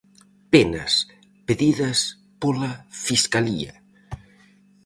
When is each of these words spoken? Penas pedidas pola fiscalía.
Penas 0.51 0.93
pedidas 1.45 1.99
pola 2.41 2.71
fiscalía. 3.05 3.73